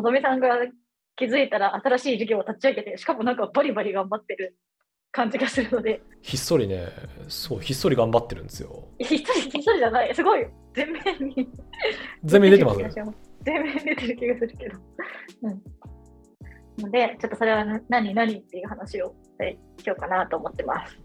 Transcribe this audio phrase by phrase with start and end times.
[0.00, 0.48] のぞみさんが
[1.16, 4.56] 気づいたら新しい事業を立ち上げて、しかもなんかバリバリ頑張ってる
[5.12, 6.02] 感じがするので。
[6.22, 6.88] ひっそりね、
[7.28, 8.88] そう、ひっそり頑張ってるんですよ。
[8.98, 11.48] ひっそり、ひっそりじゃない、すごい、全面に。
[12.24, 12.80] 全面出てます
[13.42, 14.78] 全面出てる気がするけど。
[15.42, 15.62] うん
[16.78, 19.14] ので、ちょっとそれは何何っていう話を
[19.78, 20.98] しようかなと思ってます。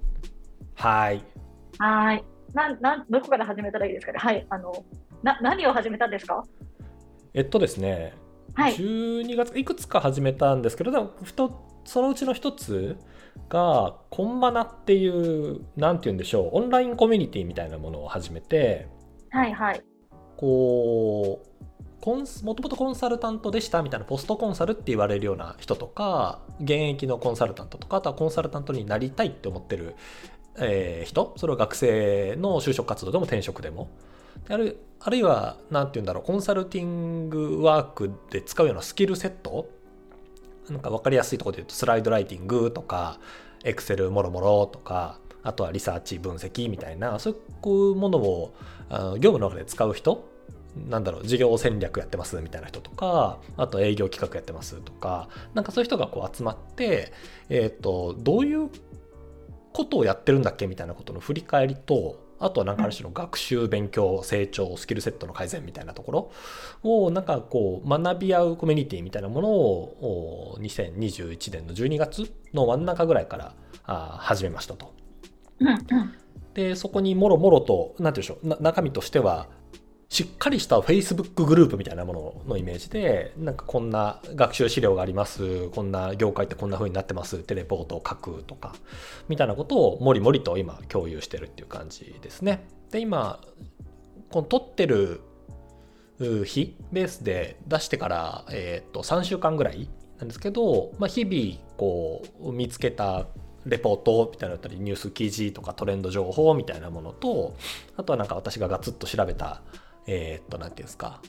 [0.76, 1.22] はい。
[1.80, 2.24] はい。
[2.54, 4.20] なんなんどこから始めたらいいですかね。
[4.20, 4.46] はい。
[4.50, 4.72] あの
[5.22, 6.46] な何を始めたんですか？
[7.34, 8.14] えっとですね、
[8.56, 12.98] はい、12月いくつか始めたんですけど、ふとそのうちの一つ
[13.50, 18.88] が、コンマナっていう、なんて言うんでしょう、オンラインコミュニティみたいなものを始めて、
[19.30, 19.84] はいはい。
[20.38, 21.56] こう、
[22.06, 29.96] コンもともとコンサルタントでしたみたいなポストコンサルって言われるような人とか現役のコンサルタントとかあとはコンサルタントになりたいって思ってる、
[30.60, 33.90] えー、人それは学生の就職活動でも転職でも
[34.50, 39.70] あるあるいは何て言うんだろうコンサルティングワークで使うようなスキルセット？
[40.70, 43.20] なんか分かりやすいところで言うとスライドライティングとか
[43.64, 48.54] エクセルもろもろとかあとはリサーチ分析みたいなそういうものを
[48.90, 50.28] 業務の中で使う人
[50.90, 57.14] なんだろう事業戦略やってますみたいな人とかあと営業企画やってますとかなんかそういう人がこう集まって
[57.50, 58.70] えっ、ー、とどういう
[59.72, 66.32] ことをやってるんだっけみたいなことの振り返りとあとはなんかある種の学習勉強成長スキルセットの改善みたいなところ
[66.84, 73.56] をなんかこう学び合うコミュニティみたいなものを2021年の12月の真ん中ぐらいから
[74.20, 74.94] 始めましたと。
[76.54, 79.48] でそこにもろもろと何て言うんでしょう中身としては
[80.10, 88.76] しっかりした Facebook グループみたいなもののイメージで、なんかこんな学習資料があります、こんな業界ってこんな風になってますってレポートを書くとか、
[89.28, 92.68] みたいなことをもりもりと今共有してるっていう感じですね。
[92.92, 93.42] で、今、
[94.30, 95.22] この撮ってる
[96.20, 99.90] 日ベースで出してから、えっ、と3週間ぐらい
[100.20, 103.28] なんですけど、まあ、日々こう見つけた
[103.66, 107.56] レポートみたいなのだったりニュース記事とかトレンド情報みたいなものと
[107.98, 109.62] あとはなんか私がガツッと調べた
[110.08, 111.22] えー、っと、なんていうんですか、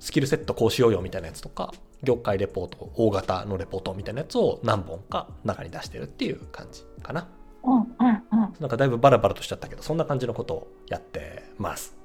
[0.00, 1.72] スキルセットこうしようよみたいなやつとか、
[2.02, 7.28] 業界レポート、大型のレポートみたいなやつを何本か中に出してるっていう感じかな。
[7.64, 8.54] うんうんうん。
[8.60, 11.96] なんかだいぶバラバラとしちゃったけど、そんな感じのことをやってます。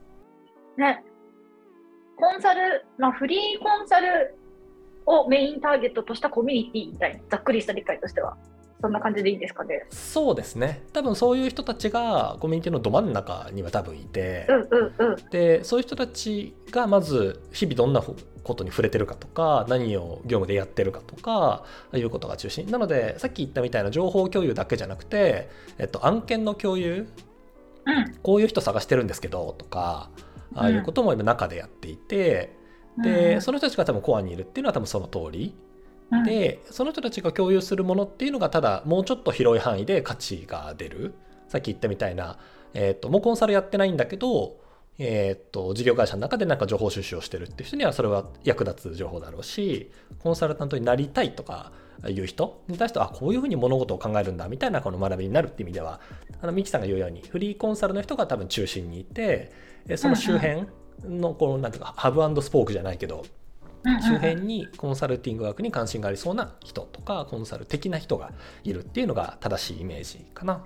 [0.78, 1.04] ね。
[2.16, 4.38] コンサル、まあ、フリーコンサル
[5.06, 8.38] をメインターゲットとしたコミュニティみたいな、ざっくりした理解としては。
[8.81, 9.85] そんな感じでいいですかね？
[9.90, 10.84] そうですね。
[10.94, 27.07] 多分そういう人たちがコミュニティのど真ん中には多分いて、うんうんうん、でそういう人たちがまず日々どんなことに触れてるかとか何を業務でやってるかとかいうことが中心なのでさっき言ったみたいな情報共有だけじゃなくて、えっと、案件の共有、
[27.85, 30.09] うん、こういう人探してるんですけどとか
[30.56, 32.56] ああいうことも今中でやっていて、
[32.97, 35.53] うん、でその人たちが多分コアにいるっていうのは多分その通り。
[36.25, 41.14] でその人たちが共有するものっていうのがただもうちょっと広い範囲で価値が出る。
[41.47, 42.38] さっき言ったみたいな、
[42.74, 44.58] えーと、もうコンサルやってないんだけど、
[45.00, 51.72] えーと、事業会社の中でなんか情報収集をしてるっていう人にはそれは役立つ情報だろうしコンサルタントになりたいとか
[52.08, 56.00] いう人に対してあこういうふうに物事を考えるんだみたいなこの学びになるっていう意味では
[56.41, 59.52] あのミキさんが言うようにフリーコンサルの人が多分中心にいて
[59.96, 60.68] その周辺
[61.06, 63.26] のこのなんていうかハブスポークじゃないけど
[63.84, 68.31] 周辺にコンサルティング学に関心がありそうな人とかコンサル的な人が
[68.63, 70.66] いるっていうのが正しいイメージかな。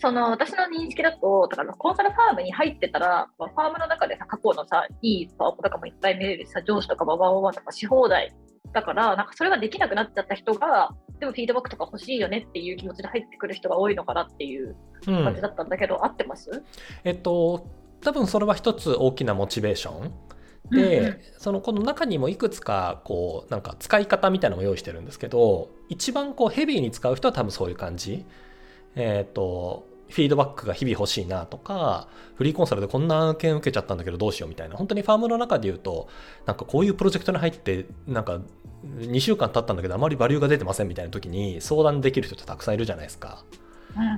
[0.00, 8.32] その私の認識だと、だからコンサルファームに入ってたら、ファームの中でさ、過去のさ、いいパワポとかもいっぱい見れるしさ、上司とかババババとかし放題
[8.72, 16.62] だから、なんかそれができなくなっちゃった人が、でもフィードバックとか欲しいよねっていう気持ちで入ってくる人が多いのかなっていう感じだったんだけど、うん、合ってます？
[17.02, 17.66] えっと、
[18.00, 20.12] 多分それは一つ大きなモチベーション
[20.70, 28.24] で、そのこの中にもいくつかこうなんか使い方みたいなのを用意してるんですけど一番こうヘビーに使う人は多分そういう感じ。
[28.94, 36.08] えっ、ー、とフィードバックが日々欲しいなとか、フリーコンサルでこんな案件受けちゃったんだけどどうしようみたいな、本当にファームの中で言うと、
[36.46, 38.40] なんかこういうプロジェクトに入って、なんか
[39.00, 43.44] 2週間経ったんだけどあまりバリューが出てませんみたいな時に相談できる人ってたくさんいるじゃないですか。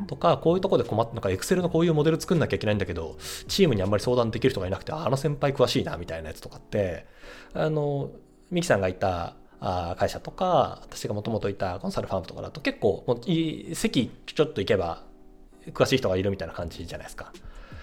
[0.07, 3.17] とかこういうとこで困ってなんかエクセルのこういうモデル作んなきゃいけないんだけど
[3.49, 7.07] チームにあんまり相談できる人がいなくてあの先輩詳しいなみたいなやつとかって
[7.55, 8.11] あの
[8.51, 15.03] ミキさんがいたあ会社とか私がもともといたコンサルファームとかだと結構もう席ちょっと行けば
[15.69, 17.33] 詳しい人がいるみたいな感じじゃないですか。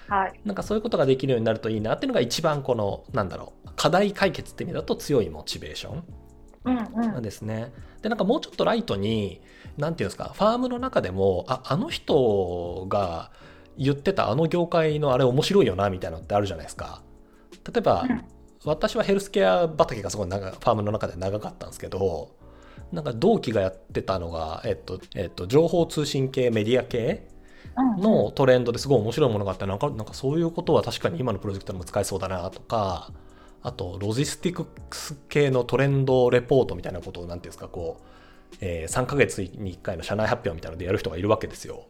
[0.08, 6.04] はい、なんかそういうことができるようになるといいなっていうのが一番このなんだろう課題解決って意味だと強いモチベーション
[6.64, 7.72] なんですね。
[8.02, 9.40] でなんかもうちょっとライトに
[9.76, 13.30] 何て言うんですかファームの中でもああの人が
[13.76, 17.02] 言ってたあの業界のあれ面白いよなみたいなのってあるじゃないですか。
[17.72, 18.06] 例えば、
[18.64, 22.34] 私はヘルスケア畑がすごい長ファームの中で長かったんですけど
[22.92, 27.28] なんか同期がやってたのが、えっとえっと、情報通信系メディア系
[27.98, 33.12] のトレンドですごい面白いものがあってなんかなんかそういうことは確かに今のプロジェクトでも使えそうだなとか
[33.68, 34.66] あとロジスティク
[34.96, 41.84] ス系のトレンドレポートみたいなことを何ていうんですかこう、えー、3ヶ月に1回の社内発表みたいなのでやる人がいるわけですよ。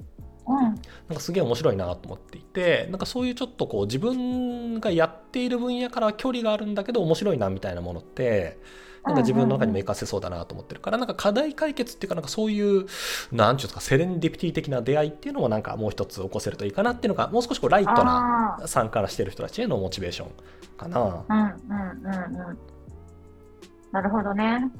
[0.49, 0.75] うん、なん
[1.15, 8.59] かすげえ面白いなと思っていてなんかそういうちょっとこう自分がやっている分野から距離があるんだけど面白いなみたいなものって
[9.09, 12.87] なんか自分の中にも活かせそうだなと思ってるから、なんか課題解決っていうか、なんかそういう、
[13.33, 20.31] なんていうんですか、セレンディピティ的な出会いっていうのもなんかもう一つ起こせるといいかなっていうのが、もう少しこうライトな参加してる人たちへのモチベーション
[20.77, 21.01] かな。
[21.01, 22.59] うんうんうんうん。
[23.91, 24.71] なるほどね。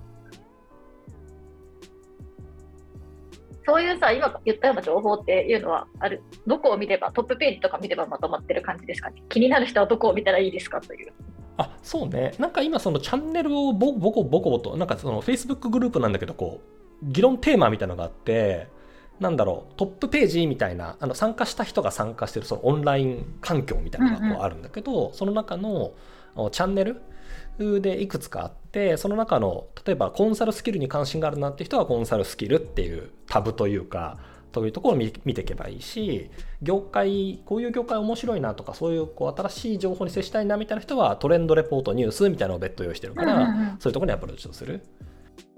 [3.67, 9.23] そういうさ、今言ったような情報っていうのはある、どこを見れば、トップページとか見ればまとまってる感じですかね？
[9.29, 11.13] 気になる人はどこを見たらいいですかという。
[11.59, 12.35] あそうね。
[12.39, 18.69] なんか今そのチャンネルをボコボコボコとなんかその Facebook グループなんだけどこう議論テーマみたいなのがあって
[19.21, 25.93] なんだろうトップページみたいなあの参加した人が参加してるそのオンライン環境みたいなのがこうあるんだけど、うんうん、その中の
[26.53, 34.19] チャンネルでいくつかあってその中の例えばコンサルスキルに関心があるなって人はコンサルスキルっていうタブというか
[34.53, 36.31] というところを見ていけばいいし
[36.63, 44.83] 業界こういう業界面白いなとかそういうこう新しい情報に接したいなみたいな人はトレンドレポートニュースみたいなのを別途用意してるから、うんうんうん、そういうところにアプローチをする。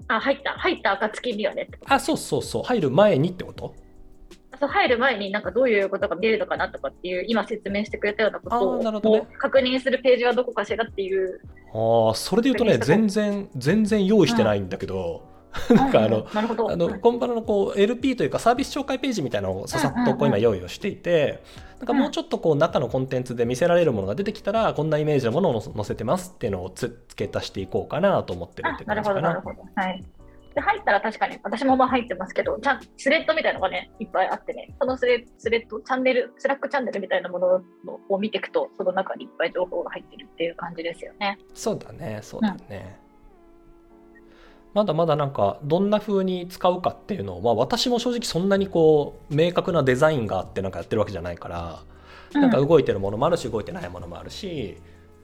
[0.07, 0.51] あ入った。
[0.51, 1.69] 入った暁にはね。
[1.85, 2.63] あそうそうそう。
[2.63, 3.73] 入る前にってこと？
[4.59, 8.49] 入る前になんかどういうことが見えるのかなとかっていう今説明してくれたようなこ
[9.01, 11.41] とを、ね、確認するページはどこかしらっていう
[11.73, 15.30] ああそれで言うとね全然全然用意してないんだけど、うん
[15.75, 21.43] なんかあの、あのコンパラのこう LP というかサービス紹介ページみたいなのをささっとこう今用意をしていて、
[21.79, 29.21] なんかもうちょっとこう中のコンテンツで見せられるものが出てきたら、こんなイメージのものを載せてますっていうのをつけ足していこうかなと思ってるって感じかな。
[29.21, 29.81] なるほど、なるほど。
[29.81, 30.03] はい。
[30.53, 37.61] で入ったら確かに私もまあ入ってますけど、ちゃんスレッドみたいなのがね、いっぱいあってね、そのスレスレッド、チャンネル、スラックチャンネルみたいなもの
[38.09, 41.37] を見ていくと、その中にいっぱい情報が入ってるっていう感じですよね。
[41.53, 42.99] そうだね、そうだね。
[43.05, 43.10] うん
[44.73, 51.83] まだまだなんかどんな風に使うかっていうのを、まあ、私も正直そんなにこう明確なデザインがあってなんかやってるわけじゃないから、
[52.33, 54.77] なんか動いてるものもあるし動いてないものもあるし、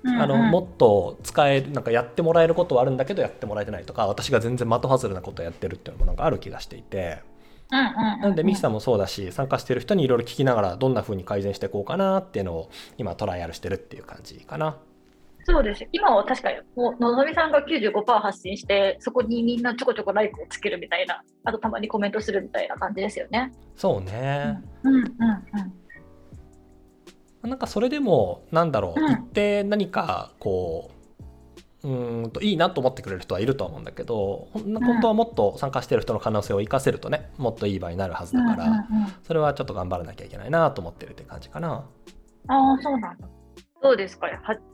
[0.04, 7.20] あのもっと使えるなんかやってもらえることはあるんだけどやってもらえてないとか私が全然的外れなことをやってるっていうのもなんかある気がしていて。
[7.70, 14.78] なんでミキさんもそうだし参加してる人にいろいろ聞きながらどんな風に改善していこうかなっていうのを今トライアルしてるっていう感じかな。
[15.50, 15.88] そうです。
[15.94, 23.54] 今は確かに、もうのぞみさんが95%発信して、そこにみんなちょこちょこライクをつけるみたいな、あとたまにコメントするみたいな感じですよね。
[23.78, 24.62] そうね。
[24.84, 25.12] うん、うん、うん
[27.44, 27.50] うん。
[27.50, 30.92] なんかそれでも、なんだろう、うん、一定何かこ
[31.84, 38.86] う、うんといいなと思ってくれる人はいると思うんだけど、本当はもっと参加してる人の可能性を生かせるとね、もっといい場合になるはずだから、
[39.24, 41.86] それはちょっと頑張らなきゃいけないなと思ってるって感じかな。
[42.48, 43.28] ああ、そうなんだ。
[43.82, 44.28] どうですか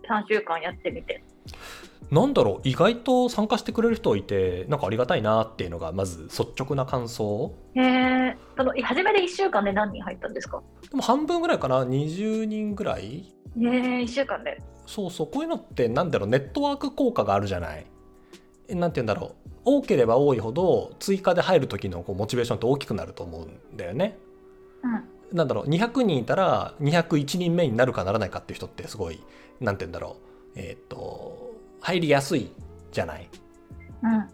[0.10, 1.24] 3週間やってみて。
[2.12, 2.68] なんだろう？
[2.68, 7.54] 意外と参加してくれる人いてなんかありがたいなっていうのがまず率直な感想。
[7.76, 10.62] へえその初めで1週間で何人入ったんですか？
[10.90, 13.34] でも半分ぐらいかな？20人ぐらい？
[13.58, 13.64] へえ
[14.04, 14.62] 1週間で。
[14.86, 16.30] そうそうこういうのってなんだろう？
[16.30, 17.86] ネットワーク効果があるじゃない？
[18.70, 19.50] なんて言うんだろう？
[19.66, 24.18] 多ければ多いほど追加で入る時のこうモチベーションって大きくなると思うんだよね。
[24.84, 29.22] うんなんだろう200人いたら201人目になるかならないかっていう人ってすごい
[29.60, 30.18] なんて言うんだろ
[30.56, 32.52] うえっ、ー、と入りやすい
[32.92, 33.28] じゃない、
[34.04, 34.28] うん、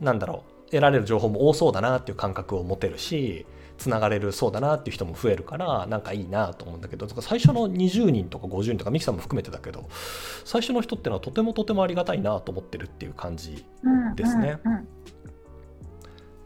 [0.00, 3.46] なんだろう得られる情報も多そうだなっていう感覚を持てるし
[3.78, 9.88] つながれるそうだなっていう人も増えるからなんかいいなと思うんだけど最初の20人とか50人とかミキさんも含めてだけど
[10.44, 13.66] 最初の人ってのはとてもとてもありがたいなと思ってるっていう感じ
[14.16, 14.58] ですね。
[14.64, 14.88] うんうんうん、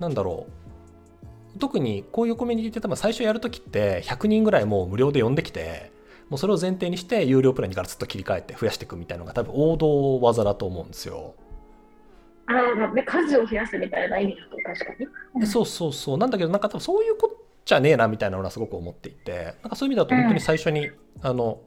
[0.00, 0.59] なんだろう
[1.58, 5.92] 特にこういうコミュニティって多分最初やるときって100人ぐらいもう無料で呼んできて
[6.28, 11.34] もうそれを前提にして有料プランにからずっと切り替えて増やしていくみたいなのが多分王道技だと思うんですよ。
[12.46, 21.60] ああ、数を増やすみたいな意味だと確かに、うん、そうそうそうなんだけどなんか多分そういうこっちゃねえなみたいなのはすごく思っていてなんかそういう意味だと本当に最初に、うん、あの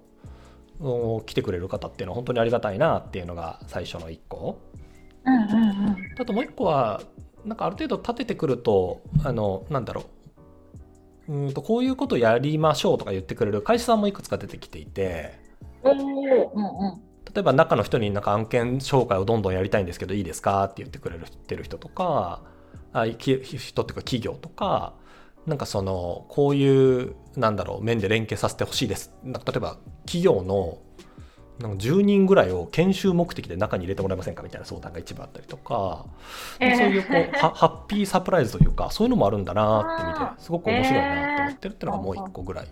[1.25, 4.59] 来てくれる方っていうのは本当にありがたいなっていうのが最初の1個。
[5.25, 5.45] うんうんう
[5.91, 7.01] ん、あともう1個は
[7.45, 11.33] なんかある程度立ててくるとあのなんだろう。
[11.33, 15.39] うんとこういうことやりましょうとか言ってくれる会社さんもいくつか出てきていて、
[15.81, 17.01] うんうん、
[17.33, 22.41] 例えば中の人になんか案件紹介をどんどんやりたいんですけどいいですかって言ってくれるてる人とか
[22.91, 24.95] あ人っていうか企業とか
[25.47, 29.13] なんかそのこういうなんだろう面で連携させてほしいです。
[29.23, 30.77] なんか例えば企業の
[31.59, 36.05] なんか10人ぐらいを研修目的で中に入れてもらえませんかみたいな相談が一部あったりとか、
[36.59, 36.77] えー。
[36.77, 42.67] そういうこうはハッピーサプライズというかそういうのもあるんだなって見て すごく面白いなと思ってるっていうのがもう一個ぐらい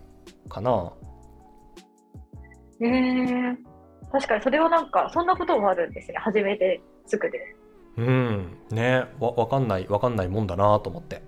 [0.49, 0.93] かな。
[2.81, 3.55] えー、
[4.11, 6.17] 確かにそれはなんかそんなこともあるんですね。
[6.17, 7.55] 初めてすぐで。
[7.97, 8.57] うん。
[8.71, 9.05] ね。
[9.19, 11.21] わ分かんない分かんないもんだなと思って。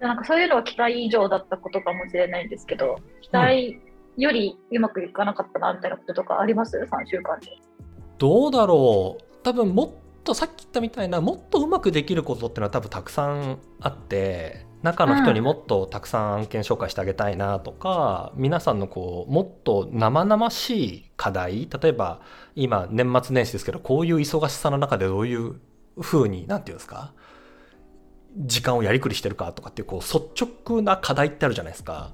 [0.00, 3.80] なんかそういうのは期待以上だったことかもしれないんですけど期待
[4.16, 7.58] よりうまくいかなかったなみたいなこととかあります ?3 週間で。
[8.18, 9.90] どうだろう多分もっ
[10.24, 22.20] とさっき言ったみたいなもっとうまくできることっていうのは多分たくさんあって中の人にもっとたくさん案件紹介してあげたいなとか、皆さんのこうもっと生々しい課題例えば
[22.54, 25.60] 今年末年始ですけどこういう忙しさの中でどういう
[26.00, 27.12] 風に何て言うんですか
[28.36, 32.12] 時間をやりくりしてるかとかっていうこう率直な課題ってあるじゃないですか。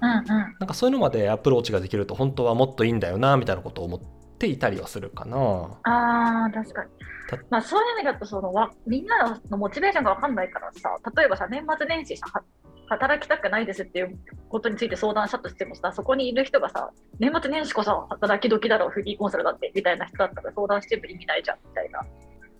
[0.00, 0.24] うんうん。
[0.26, 4.00] なんかそういうのまでアプローチができると本当はもっといいんだよなみたいなことを思っ
[4.38, 5.36] ていたりはするかな。
[5.84, 6.90] ああ、確かに
[7.28, 7.38] た。
[7.48, 12.42] まあそういう意味だとそのわ、みんなのモチベーションが分かんないからさ、例えばさ、年末年始さ、は
[12.88, 14.18] 働きたくないですっていう
[14.48, 22.04] ことについて相談したとしてもさ、そこにいる人がさ、年末年始こそ働き時だろう、フリーコンサルだってみたいな人だったら相談しても意味ないじゃんみたいな。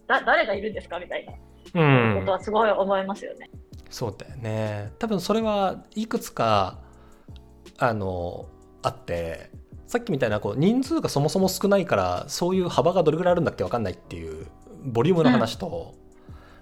[0.07, 1.33] だ誰がいるんですかみたいな
[1.81, 3.49] うんことはすごい思いますよね。
[3.89, 6.79] そうだよね多分それはいくつか
[7.81, 8.47] あの
[8.83, 9.51] あって
[9.87, 14.47] さっきみたいなこう人数がそもそも少ないからそういう幅がどれぐらいあるんだっけ分かんないっていう
[14.85, 15.95] ボリュームの話と、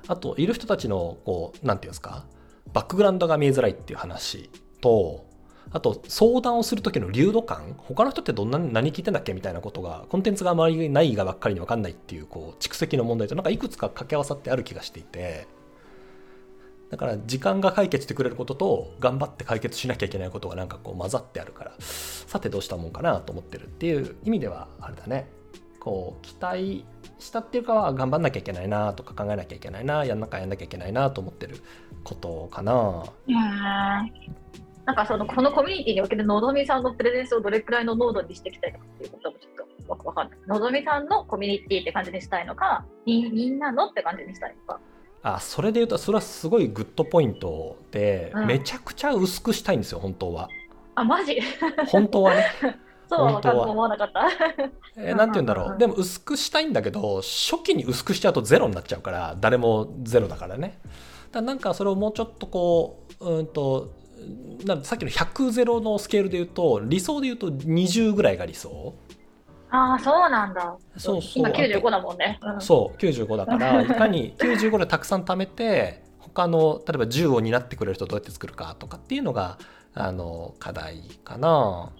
[0.08, 2.24] あといる人たちのこうなんていうんですか
[2.72, 5.26] バックグラウンドが見えづらいっていう話と
[5.70, 15.46] あと相談をする時の流動感他の人ってどんな何聞いてんだっけみたいなことがコンテンツがあまりないがばっかりに分かんないっていうこう蓄積の問題となんかいくつか掛け合わさってある気がしていて
[16.90, 25.30] だから時間が解決してくれることと頑張って解決しなきゃいけないことがなんかこう混ざってあるからさてどうしたもんかなと思ってるっていう意味ではあれだね
[25.80, 26.84] こう期待
[27.18, 31.60] したっていうかは頑張んなきゃいけないなとか考えなきゃいけないなやんなかやんなきゃいけないなと思ってる
[32.04, 33.04] ことかな
[34.86, 40.38] なんかそのこのコミュニティにおけるのぞみさんのプレゼンスをどれくらいの濃度にしていきたいのかっていうこともちょっとわかんない。
[40.46, 44.80] のぞみさんのコミュニティって感じにしたいのか、みみんなのって感じにしたいのか。
[45.22, 48.46] あそれで言うとそれはすごいグッドポイントで、うん。
[48.46, 50.48] めちゃくちゃ薄くしたいんですよ本当は。
[50.94, 51.38] あ、マジ？
[51.88, 52.46] 本当はね。
[53.08, 53.32] そうは。
[53.32, 54.28] 分かると思わなかった。
[54.96, 55.78] えーなんて言うんだろう。
[55.78, 60.78] でも薄くしたいんだけど初期に薄くしちゃうとゼロになっちゃうから誰もゼロだからね。
[60.84, 61.00] だか
[61.34, 63.92] らなんかそれをもうちょっとこううんと
[64.64, 68.94] なんさっきの100ゼロのスケールで言うと理想で言うと20ぐらいが理想
[69.70, 70.76] ああ、そうなんだ。
[70.96, 72.38] そうそう今あと95だもんね。
[72.42, 79.58] うんそう95だから いかに95でたくさん貯めて他の例えば10を担ってくれる人をどうやって作るかとかっていうのが
[79.94, 81.90] あの課題かな。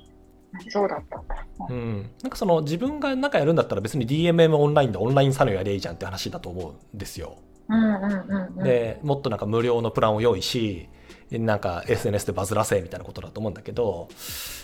[0.70, 1.46] そうだったんだ。
[1.68, 7.36] うん、なんかその自分がなんかやるんだったら別に DMM オンラインでオンラインサロンやりゃいいじゃんって話だと思うんですよ。
[7.68, 8.64] うんうんうんうん。
[8.64, 10.88] でもっとなんか無料のプランを用意し
[11.30, 14.08] なんか SNS でバズらせみたいなことだと思うんだけど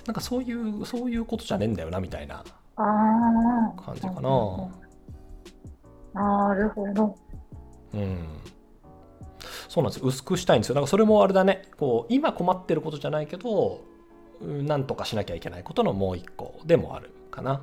[0.06, 2.44] なんかそういうそういうことじゃねえんだよなみたいな。
[2.76, 4.68] 感じかな。
[6.14, 7.16] なるほど。
[7.94, 8.18] うん。
[9.68, 10.00] そうなんです。
[10.00, 10.74] よ薄くしたいんですよ。
[10.74, 11.62] だからそれもあれだね。
[11.78, 13.84] こう今困ってることじゃないけど
[14.40, 17.62] うんなんとかしなきゃいけないことのもう一個でもあるかな。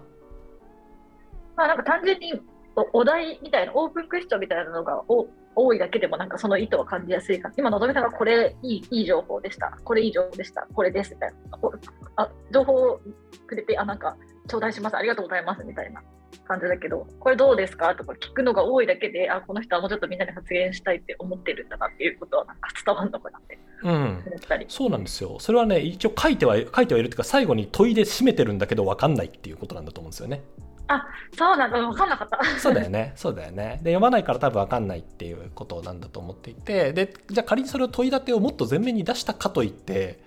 [1.55, 2.41] まあなんか単純に
[2.75, 11.13] おお題みたいな、オープンクエスチョンみたいなのがお多いだけでもなんかその意図は感じやすいから、今、のぞみさんがこれいいいい情報でした、これいい情報でした、これです。
[11.13, 11.73] みたいな、お
[12.15, 13.01] あ情報を
[13.47, 14.15] くれて、あ、なんか
[14.51, 15.63] 頂戴します、ありがとうございます。
[15.63, 16.01] みたいな
[16.47, 17.95] 感じだけど、これどうですか？
[17.95, 23.93] とか聞くのが多いだけで、あ、この人はもうちょっとみんなに発言したいって思ってるんだなっていうことはなんか伝わるのかなってうん。
[23.93, 24.65] 思ったり。
[24.67, 25.37] そうなんですよ。
[25.39, 30.41] それはね一応書いては書いてはいるっていうか最後に問いで締めてるんだけど分かんないっていうことなんだと思うんですよね。
[31.37, 32.59] そうなんだ、分かんなかった。
[32.59, 33.13] そうだよね。
[33.15, 33.79] そうだよね。
[33.81, 36.91] で読まないから多分分かんないっていうことなんだと思っていて。
[36.91, 40.19] でじゃあ仮にそれを問い立てをもっと前面に出したかといって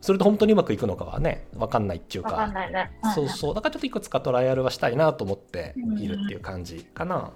[0.00, 2.90] それで本当にうまくいくのかはね分かんないっていう分かかんないね。
[3.04, 7.32] んんそうそうだからちょっといくつかトライアルはしたいなと思っているっていう感じかな。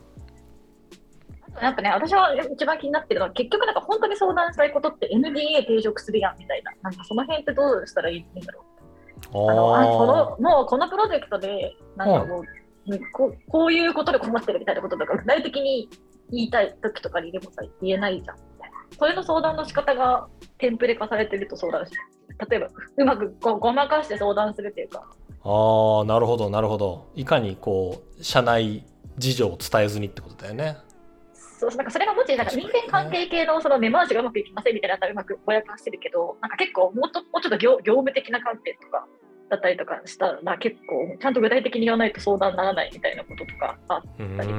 [1.60, 9.50] なんかね、私は一番気になってるのは、結局なんか本当に相談したいことって NDA 抵触するやんみたいな、なんかその辺ってどうしたらいいんだろう。
[9.50, 12.44] あのあこのもうこのプロジェクトで、なんかもう、
[13.12, 15.88] ここういうことで困ってるみたいなこととか、具体的に
[16.30, 18.76] 言いたい時とかにでもさ、言えないじゃんみたいな。
[18.98, 21.92] それの相談の仕方がテンプレ化されてると相談し
[22.48, 25.06] 例えば、うまくごごまかして相談するっていうか、
[25.42, 28.84] ああなるほどなるほどいかにこう社内
[29.16, 30.76] 事情を伝えずにってことだよね。
[31.34, 39.06] そうなんかそれがもしなんか人間関係系のその根回しがうまくいきませんみたいなのだったらうまくぼやかしてるけど、なんか結構もっともうちょっと業業務的な観点とか、
[39.50, 44.02] だったりとかしたら結構ちゃんと具体的に言わないと相談にならないみたいなこととかあっ
[44.36, 44.54] たり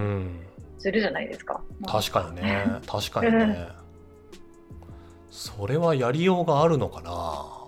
[0.78, 1.64] するじゃないですか。
[1.88, 3.68] 確かにね 確かにね。
[5.32, 7.61] それはやりようがあるのかな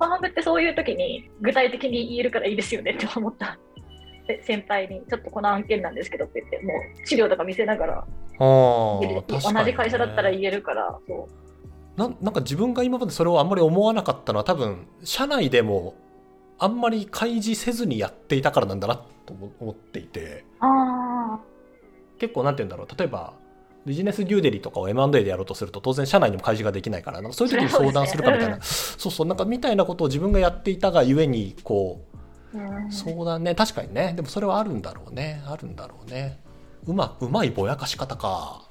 [0.00, 3.58] ファームってそういう時に具体的に言えるからいいですよねって思った。
[4.42, 8.06] 先輩にちょっとこの案件なんですけどって言ってもう資料とか見せながら
[8.38, 9.00] 同
[9.64, 11.28] じ会社だったら言えるからそ
[11.96, 12.00] う。
[12.00, 15.94] ななんか自分が今までそれをあんまり思わなかったのは多分社内でも
[16.58, 20.44] あんまり開示せずにやっていたからなんだなと思っていて。
[22.18, 22.98] 結構なんて言うんだろう。
[22.98, 23.34] 例えば
[23.90, 28.62] ビジネスデューデリとかを M&A でやろうとすると当然社内にも開示ができないからなんかそういう時に相談するかみたいな。
[28.62, 32.00] そうそうなんかみたいなことを自分がやっていたがゆえにこ
[32.54, 33.56] う相談ね。
[33.56, 34.12] 確かにね。
[34.14, 35.42] でもそれはあるんだろうね。
[35.44, 36.38] あるんだろうね。
[36.86, 38.14] うまうまいぼやかし方。
[38.14, 38.62] か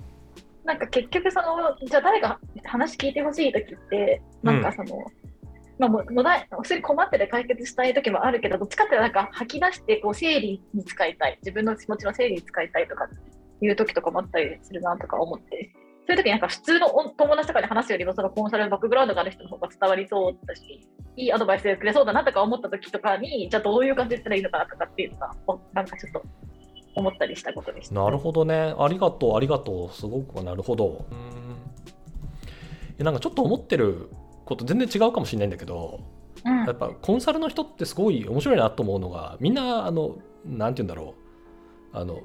[0.64, 5.04] なんか結局そのじゃあ誰が話聞いてほしい時ってなんかその、うん
[5.80, 11.38] まあ、もうもだ普通に困ってて解決したい時もあるけどどっちかっていうとなんか吐き出してこう整理に使いたい。
[11.42, 13.10] 自分の気持ちの整理に使いたいとか
[13.62, 15.72] いう時とかもあったりするなとか思って、
[16.08, 20.62] そういう時になんか普通の友達とかで話すよりもそのコンサルバックグラウンドがある人の方が伝わりそうだし、
[21.16, 25.32] いいアドバイスでくれそうだなとか思った時とかに、じゃあどういう感じで言ったらいいのかなとかっていうのが、
[25.74, 26.24] なんかちょっと
[26.96, 27.96] 思ったりしたことでした。
[27.96, 28.74] なるほどね。
[28.78, 29.96] ありがとう、ありがとう。
[29.96, 31.06] すごくなるほど。
[31.12, 33.06] うん。
[33.06, 34.10] なんかちょっと思ってる
[34.46, 36.02] こと全然違うかもしれないんだけど、
[36.44, 41.16] うん、やっぱコンサルの人ってすごい面白いなと思うのがみんなあのなんて言うんだろ
[41.94, 42.22] うあの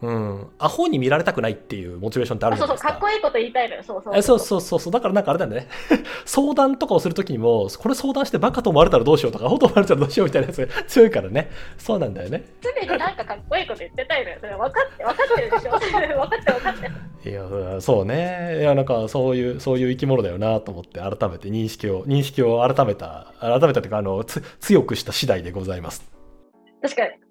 [0.00, 2.88] うん、アホに見られたくないっていうモチベーションってあるじゃないですか。
[2.90, 3.82] そうそう、かっこいいこと言いたいのよ。
[3.82, 4.92] そうそうそうそうそうそう。
[4.92, 5.68] だからなんかあれだよね。
[6.24, 11.50] 相談とかをするときにも、これ相談してバカと思われたらどうしようとか、アホと思われたらどうしようみたいなやつが 強いからね。
[11.78, 12.44] そうなんだよね。
[12.62, 14.36] 常になんかかっこいいこと言ってたいのよ。
[14.40, 15.70] それ分かって、分かってるでしょ。
[15.70, 16.74] 分かって分かっ
[17.22, 17.30] て。
[17.30, 18.58] いや、そうね。
[18.60, 26.08] いや、なんかそういう、そういう生き物だよなと思って、改めて認識を、認識を改めた、改めたというか、あの、強くした次第でございます。
[26.80, 27.27] 確かに。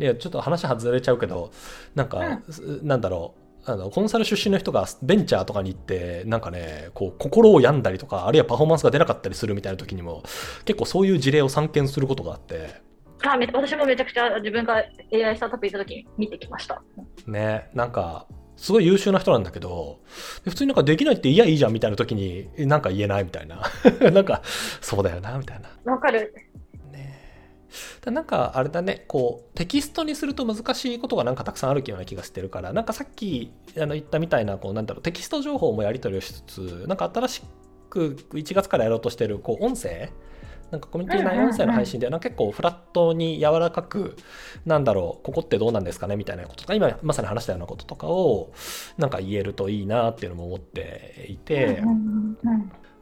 [0.00, 1.52] いやちょっと話外れちゃうけど
[1.94, 3.40] なんか、うん、なんだろう。
[3.66, 10.22] あのコンサル出身の人がベンチャーとかに行ってなんかねこう心を病んだりとかあるいはパフォーマンスが出なかったりするみたいな時にも
[10.64, 12.80] 結構そういう事例を散見することがあって。
[13.22, 14.76] あ私もめちゃくちゃ自分が
[15.12, 16.82] AI スタートアップ行った時に見てきました。
[17.26, 20.00] ねなんかすごい優秀な人なんだけど
[20.44, 23.60] 普通になんかできないって言えばいいじゃんみたいな時になんか言えないみたいな。
[24.10, 24.40] なんか
[24.80, 25.92] そうだよなみたいな。
[25.92, 26.34] わかる
[28.06, 37.42] なんかあれだねこうテキストにすると難しいことがなんかたくさんあるような気がしてるからなんかさっきあの言ったみたいなこうなんだろうテキスト情報もやり取りをしつつなんか新し
[37.88, 40.10] く1月からやろうとしてるこう音声
[40.70, 44.16] なんかコミュニティ内音声の配信で、なんか結構フラットに柔らかく、
[44.64, 48.52] なんだろう、ここってどうなんですかねみたいなこととか、今まさに話したようなこととかを、
[48.96, 51.82] なんか言えるといいなっていうのも思っていて、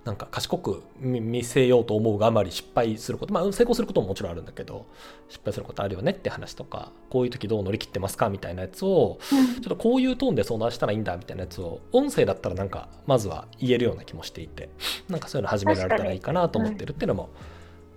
[0.09, 3.35] なんか賢く見せようと思うがあまり失敗すること。
[3.35, 4.87] まあ成功することももちろんあるんだけど
[5.29, 14.71] 失敗することあるよねって話とかこういう時どう乗り切ってますかみたいなやつを、ちょっとこういうトーンで相談したらいいんだみたいなやつを音声だったらなんかまずは言えるような気もしていて
[15.11, 17.29] なんかそういうの始められたらいいかなと思ってるっていうのも、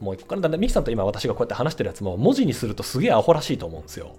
[0.01, 4.17] もう一個からだんだんミキさんと今私がこうやって話してるやつも文字にするとすげえアホらしいと思うんですよ。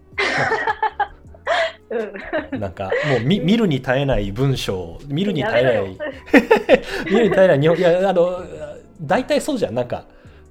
[2.59, 5.99] なんかもう見見るに耐えない文章見るに耐えない
[7.07, 8.43] 見るに耐えない日本いやあの
[9.03, 9.75] 大体そうじゃん。
[9.75, 10.07] なんか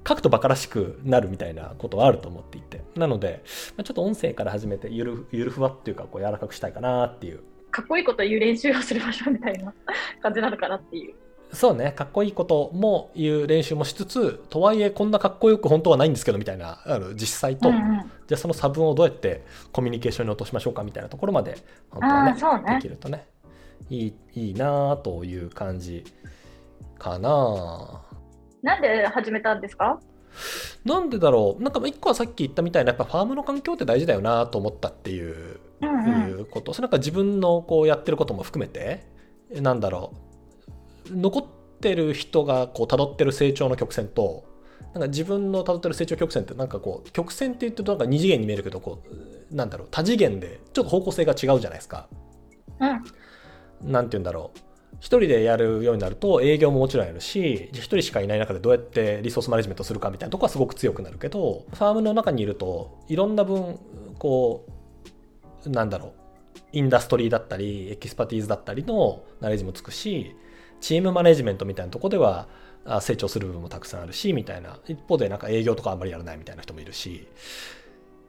[0.06, 2.82] 書くとバカらしくなるみたいなことはあると思っていて。
[2.94, 7.40] なのでちょっと音声から始めてゆるゆるふわっていうかこう柔らかくしたいかなっていう。
[7.70, 9.72] かっこいいこと言う練習をする場所みたいな
[10.20, 11.14] 感じなのかなっていう
[11.52, 21.58] そうね、かっこいいことも言う練習もしつつ、とはいえこんなかっこよく本当はないんですけどみたいなあの実際と、うんうん、じゃあその差分をどうやってコミュニケーションに落としましょうかみたいなところまで
[21.90, 23.26] 本当はね、ね、できるとね。
[23.90, 26.04] いいいいなという感じ
[26.98, 28.00] かな。
[28.62, 30.00] なんで始めたんですか？
[30.84, 31.62] なんでだろう。
[31.62, 36.72] なんか一個はさっき言ったみたいなやっぱファームの環境って大事だよなと思ったっていう,、いうこと。
[36.72, 39.04] それなんか自分のこうやってることも含めて
[39.50, 40.31] なんだろう
[41.10, 41.44] 残っ
[41.80, 44.44] てる人がこう辿ってる成長の曲線と
[44.94, 49.02] なんか自分の辿ってる成長曲線ってなんかこう曲線って言ってるとなんか二次元に見えるけどこ
[49.50, 52.08] うなんだろう多次元でちょっと方向性が違うじゃないですか。
[52.80, 52.86] う
[53.86, 54.58] ん、なんて言うんだろう。
[55.00, 63.80] 一人でやるようになると営業ももちろんやるし一人しかいない中でどうやってリソースマネジメントするかみたいなとこはすごく強くなるけどファームの中にいるといろんな分
[64.18, 64.66] こ
[65.66, 66.12] うなんだろう。
[66.74, 70.34] industry だったり expertise だったりの knowledge もつくし
[70.82, 72.48] チームマネジメントみたいなとこでは
[73.00, 74.78] 成長する部分もたくさんあるしみたいな。
[74.86, 77.26] 一方でなんか営業とかあんまりやらないみたいな人もいるし。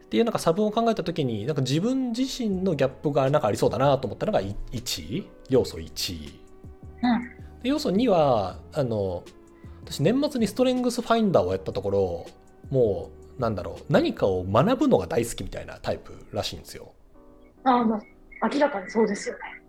[0.05, 6.33] っていうなんか差分を考えた時になんか自分自身のギャップがなんかありそうだなと思ったのが1要素1、
[7.01, 9.23] うん、で要素2はあの
[9.83, 12.25] 私年末にストレングスファインダーをやったところ
[12.69, 16.93] もうなんだろう何かを学ぶのが大好きみたいなタイプらしいんですよ。
[17.63, 17.95] ああ、ま
[18.41, 19.62] あ、明らかにそうですよね。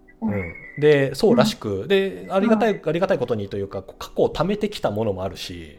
[0.78, 5.78] でそうらしく、でありがたい、ありがたいことにというか過去を貯めてきたものもあるし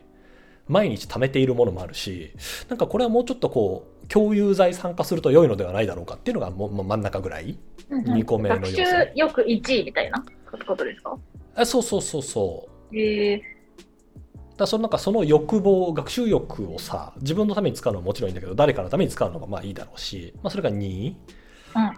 [0.68, 2.32] 毎日貯めているものもあるし
[2.70, 7.58] なんかこれはもうちょっとこう共有財参加すると良いのではないだろうかっていうのがもう真ん中ぐらい。
[7.90, 8.16] うんうん。
[8.16, 8.72] 二個目の要素。
[8.72, 10.24] 学習欲1位みたいな
[10.66, 11.18] ことですか？
[11.56, 12.98] あそうそうそうそう。
[12.98, 13.42] へえ
[14.58, 21.16] だそのなんかその欲望学習欲をさ自分のために使うのはもちろんいいんだけど誰かのために使うのがまあいいだろうし、まあ、それが2うん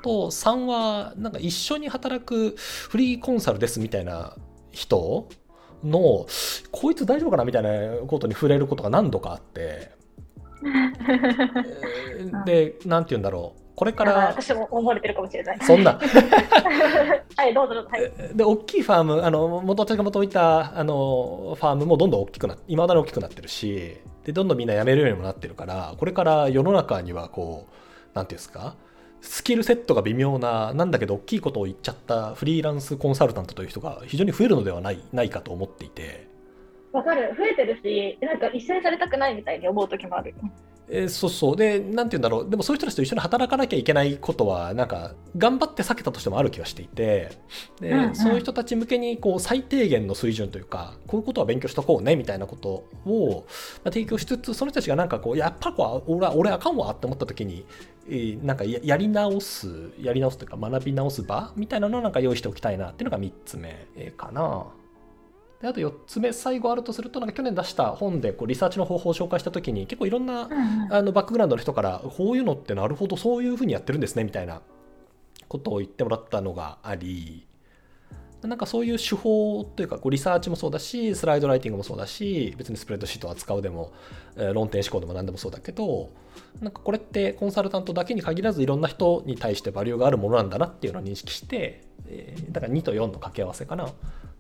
[0.02, 4.36] と3はなんか一緒に働くフリーコンサルですみたいな
[4.72, 5.30] 人
[5.84, 6.26] の
[6.72, 9.92] こいつ大丈夫かなみたいなことに触れることが何度かあって、
[10.64, 10.64] え
[12.24, 15.60] ーで何て言うんだろうこれから私も思われてるかもしれない。
[15.62, 16.00] そんな
[17.38, 17.90] はい、どうぞどうぞ。
[17.92, 18.12] はい。
[18.36, 28.76] で大きいファームあの元私が元いたあのファームもどんどん大きくなって今まで大きくなってるしでどんどんみんな辞めるようにもなってるからこれから世の中にはこうなんていうんですか
[29.28, 36.28] スキルセットが微妙ななんだけど大きいことを言っちゃったフリーランスコンサルタントという人が非常に増えるのではないないかと思っていて。
[36.94, 37.36] わかる。
[37.38, 40.34] 増えてるし、なんか一緒にされたくないみたいに思う時もある。
[40.90, 47.32] えーそうそうでなんて言うんだろうでもそういう人たちと一緒に働かなきゃいけないことはなんか頑張って避けたとしてもある気はしていて
[47.82, 53.46] で、うんうんそういう人たち向けにこう最低限の水準というかこういうことは勉強しとこうねみたいなことを、
[53.84, 57.97] まあ、提供しつつその人たちがなんかこうやっぱこう俺は俺あかんわって思った時に、えー
[58.44, 64.68] なんかややり直すやり直すというか学び直す場みたいなのをなんか用意しておきたいなっていうのが3つ目えーかな。
[65.62, 74.62] であと4つ目最後あるとするとなんか去年出した本でこうリサーチの方法を紹介した時に結構いろんなうんあのバックグラウンドの人からこういうのってなるほどそういうふうにやってるんですねみたいな
[75.48, 77.48] ことを言ってもらったのがあり
[78.44, 83.92] なんかそういう手法というかこうリサーチもそうだしスライドライティングもそうだし別にスプレッドシートを扱うでも、
[84.36, 86.10] えー論点思考でも何でもそうだけど
[86.62, 93.90] なんかこれってコンサルタントだけに限らずいろんな人に対してバリューがあるものなんだなっていうのを認識して、えーだから2と4の掛け合わせかな。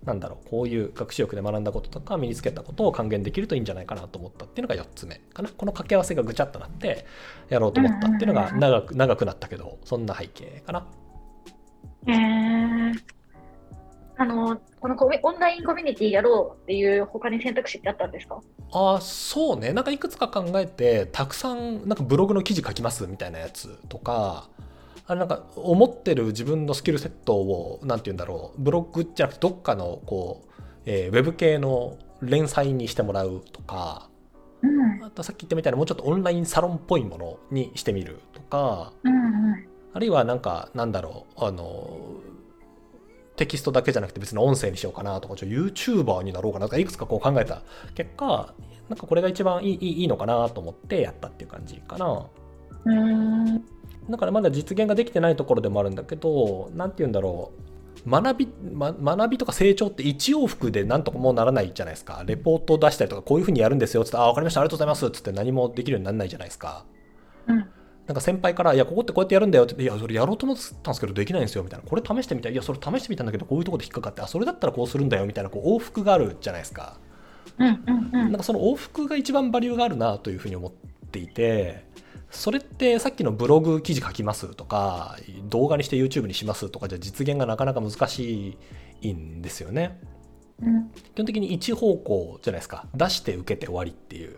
[0.05, 5.15] なんだろうこういう学習力で学んだこととか身につけたことを還元できるといいんじゃないかなと思ったっていうのが4つ目。
[5.33, 7.05] かなこの掛け合わせがぐちゃっとなって
[7.49, 10.87] やろうと思ったっていうのが長く長くなったけどそんな背景かな。
[12.07, 13.16] へえ
[14.19, 18.39] あの、このコミオンラインコミュニティやろうっていう他に選択肢ってあったんですか？
[18.71, 24.49] あーそうねなんかいくつか考えてたくさんなんかブログの記事書きますみたいなやつとか
[25.05, 30.51] あれなんか思ってる自分のスキルセットをなんて言うんだろうブログじゃなくてどっかのこう、
[30.85, 34.09] えーウェブ系の連載にしてもらうとか
[34.61, 35.03] うん。
[35.05, 39.67] あとさっき言ったみたいなもうちょっとオンラインサロンっぽいものにしてみるとかうんうん。
[39.93, 41.97] あるいはなんかなんだろうあの
[43.37, 47.61] テキストだけじゃなくて別の音声にしようかなとかちょ YouTuber になろうかなとかいくつかこう考えた
[47.95, 48.53] 結果
[48.89, 52.25] なんかこれが一番いいいいのかなと思ってやったっていう感じかな。
[52.85, 53.65] うーん。
[54.09, 57.51] だからまだ実現ができてないところでもあるんだけど何て言うんだろ
[58.05, 66.85] う学び、ま、学びとか成長って一往復でなんとかもうならないじゃないですかレポートを出したりとかこういうふうにやるんですよっつってあ分かりましたありがとうございますっつって何もできるようにならないじゃないですか。
[67.47, 67.69] うん。
[68.07, 71.85] なんか先輩から、いや、ここってこうやってやるんだよって言って、いや、それやろうと思ったんですけど、できないんですよ、みたいな。
[71.85, 72.53] これ試してみたい。
[72.53, 76.97] いや、それ試してみたんだけど、こういうところで引っかかって、あ、それだったらこうするんだよ、みたいな、こう、往復があるじゃないですか。
[77.59, 78.11] うんうんうん。
[78.11, 80.71] なんかその往復が一番バリューがあるな、というふうに思っ
[81.11, 81.85] ていて、
[82.29, 85.17] それってさっきのブログ記事書きますとか、
[85.49, 88.57] 動画にして YouTube にしますとかじゃ実現がなかなか難し
[89.01, 89.99] いんですよね。
[90.61, 92.87] うん基本的に一方向じゃないですか。
[92.95, 94.37] 出して受けて終わりっていう。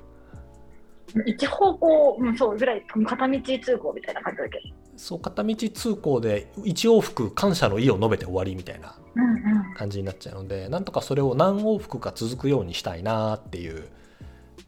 [1.25, 4.63] 一方向、うん、そうぐらい、片道通行みたいな感じだけど。
[4.97, 9.59] そう、片道通行で一往復感謝の意を述べて終わりみたいなうんうん。
[9.79, 13.87] 感じになっちゃうのでなんとかそれを何往復か続くようにしたいなっていう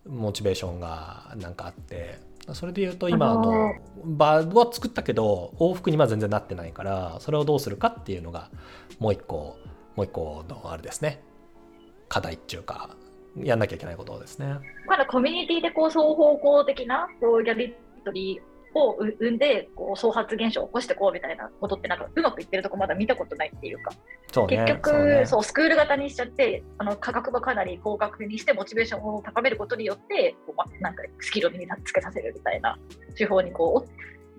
[0.07, 2.19] モチベーションがなんかあって
[2.53, 3.73] それで言うと今あのの
[4.05, 8.49] 場は作ったけど往復には全然なってないからそれをどうするかっていうのが
[8.99, 9.57] もう一個
[9.95, 11.21] もう一個のあれですね
[12.07, 12.89] 課題っていうか
[13.37, 14.57] やんなきゃいけないことですね。
[14.87, 18.41] まだコミュニティでこう双方向的なこうやり取り
[18.73, 23.91] をう生んでこう創発現象を起こしてこうみたいなことってなんかうまくいってるとこまだ見たことないっていうか。
[24.31, 24.57] そうね。
[24.57, 25.25] 結局そうね。
[25.25, 32.77] そうスクール型にしちゃってあの価格がかなり高額にしてモチベーションを高めることによってこう、ま、なんかスキルを身につけさせるみたいな
[33.17, 33.87] 手法にこうおやっ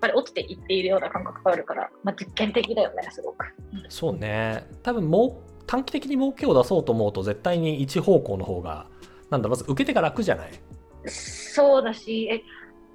[0.01, 3.45] ぱり落ちていっているような感覚があるから、まあ、実験的だよねすごく。
[3.87, 4.67] そうね。
[4.83, 8.85] 多分もう短期的に儲けを出そうと思うと絶対に一方向の方が
[9.31, 10.51] なんだまず受け手が楽じゃない？
[11.07, 12.43] そうだし、え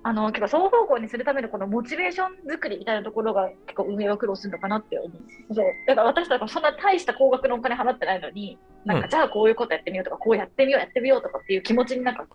[0.04, 5.54] あの結構双方向にするためのこのモチベーション作りみたいなところが結構運営は苦労するのかなって思う。
[5.56, 5.64] そう。
[5.88, 12.26] だから私たちはそんな大した高額のお金払ってないのに、なんかじゃあこういうことやってみようとか、こうやってみよう、やってみようとかっていう気持ちになんか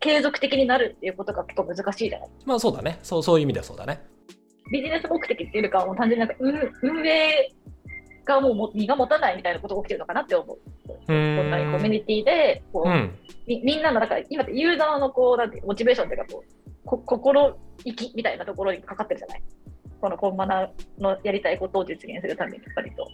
[0.00, 2.28] 継続的になるっていうことが結構難しいじゃない？
[2.44, 2.98] まあそうだね。
[3.04, 4.04] そうそういう意味ではそうだね。
[4.72, 7.54] ビジネス目的っていうよりかはもう単純になんか運運営
[8.24, 10.58] がもうも身が持たないみたいなことが起きてるのかなって思う。
[11.08, 13.18] オンラインコミュニティでこう、うん。
[13.46, 19.42] みみんなのだから今ってユーザーのこうなんてモチベーションっていうかこうこ心意気みたいなところにかかってるじゃない。
[20.00, 23.06] このコンマナのやりたいことを実現するために割と。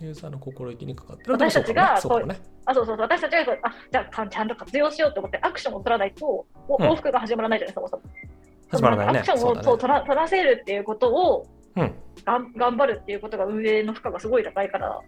[0.00, 2.36] ユーザーの心意気にかかってる私たちがそうね。
[2.64, 3.06] あそうそうそう。
[3.06, 6.46] 私たちがあじゃあちゃんと活用しようと思ってアクションを取らないとも
[6.80, 8.02] ううん往復が始まらないじゃない、そもそも。
[8.70, 9.18] 始まらないね。
[9.20, 9.78] アクションをそうだね。
[9.78, 11.94] 取ら取らせるっていうことをうん。
[12.24, 15.00] がん頑張るっていうことが運営の負荷がすごい高いから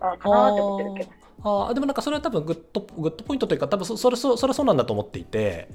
[0.00, 1.10] あかなって思ってるけど。
[1.42, 1.74] あー。
[1.74, 5.68] でもなんかそれは多分 good good point というか多分そそれそそれはそうなんだと思っていて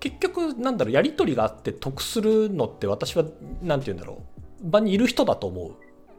[0.00, 3.24] 結局なんだろうやり取りがあって得するのって私は
[3.62, 4.22] なんて言うんだろ
[4.64, 4.70] う。
[4.70, 5.72] 場にいる人だと思うっ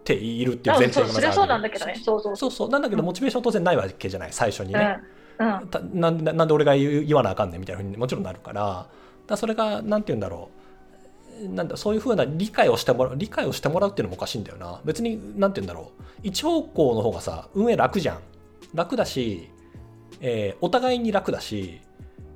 [0.04, 1.96] ているっていうあ前提がまずあるそうそりゃそうなんだけどね。
[2.04, 2.52] そうそうそう。
[2.52, 5.00] そうなんだけどモチベーション当然ないわけじゃない最初にね、
[5.40, 5.54] うん。
[5.54, 5.68] うん。
[5.68, 8.62] たなんでなんで俺が言う言わなあかんねんみたいなふうにもちろんなるから。
[8.62, 8.88] だか
[9.30, 10.57] らそれがなんて言うんだろう
[11.50, 14.82] なんだそういうふうな理解をしてもらう理解をしてもらうっていうのもおかしいんだよな。
[14.86, 16.04] 別になんて言うんだろう。
[16.24, 18.20] 一方向の方がさ運営楽じゃん。
[18.74, 19.50] 楽だし、
[20.22, 21.82] えーお互いに楽だし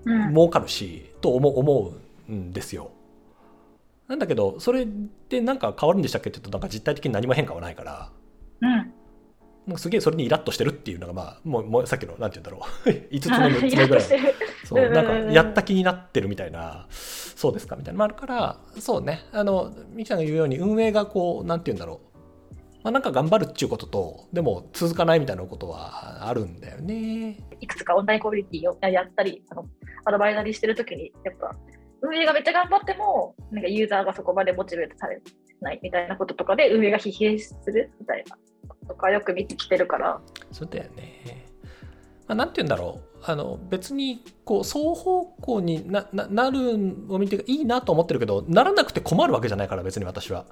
[0.06, 0.30] うん。
[0.30, 1.94] 儲かるしと思う思
[2.30, 2.92] うんですよ。
[4.08, 4.86] なんだけどそれ
[5.30, 8.12] でなんか変わるんでしたっけって言うとなんか実体的に何も変化はないから。
[8.62, 8.70] うん。
[9.68, 12.90] なんかすげえそれにイラッとしてるっていうのがまあもうもうさっきのなんて言うんだろう。
[13.16, 14.04] 5つ目6 つ目ぐらい
[14.72, 17.98] そうなんかやった気になってるみたいなそうですかみたいな。
[17.98, 19.26] のもあるからそうね。
[19.32, 22.12] あのミキさんが言うように運営がこうなんて言うんだろう。
[22.84, 27.38] まあなんか頑張るっていうこととでも続かないみたいなことはあるんだよね。
[27.60, 29.66] いくつかオンラインコミュニティをやったりあの
[30.06, 31.56] アドバイザリーしてるときにやっぱ
[32.02, 35.22] 運営がめっちゃ頑張ってもなんかユーザーがそこまでモチベートされ
[35.62, 38.38] ないみたいなこととかで運営が疲弊するみたいな
[38.88, 40.20] とかよく見てきてるから。
[40.52, 41.46] そうだよね、
[42.28, 50.46] まあ、なんて言うんだろうあの別にこう双方向になななるを見ていいなと思ってるけどならなくて困るわけじゃないから別に私は、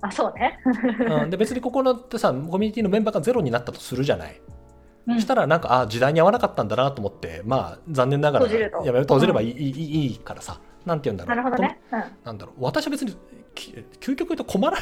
[0.00, 0.58] あそうね、
[1.22, 4.40] うん、で別にここのってさコミュニティのメンバーがゼロになったとするじゃない。
[5.06, 5.14] うん。
[5.16, 10.60] そしたらなんかあ時代に合わなかったんだなと思ってまあ残念ながらやめ閉じればいい,、いいいいからさ。
[10.86, 11.36] なんて言うんだろう。
[11.36, 12.04] なるほどね、うん。
[12.24, 12.64] なんだろう。
[12.64, 13.14] 私は別に
[13.54, 14.76] き究極言うと困ら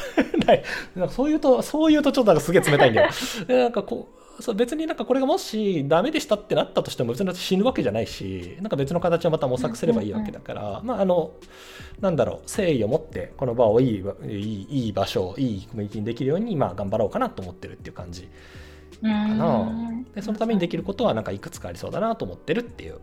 [0.45, 0.63] ない。
[0.95, 3.11] なんかそういうとそういうとちょっとなんかすげえ冷たいんだよ。
[3.47, 11.31] でなんかこうそう別になんかこれがもしダメでしたってなったとしても別に死ぬわけじゃないしなんか別の形をまた模索すればいいわけだから、まああの
[11.99, 18.29] なんだろう誠意を持ってこの場をいいいいいい場所いいコミュニティにできるようにまあ頑張ろうかなと思ってるっていう感じ
[19.01, 22.99] うーんなでそのためにできることはなんかいくつかありそうだなと思ってるっていう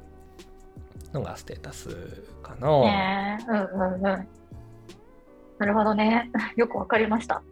[1.12, 2.68] のがステータスかな。
[2.80, 4.02] ねえうんうんうん。
[4.02, 6.30] なるほどね。
[6.56, 7.42] よくわかりました。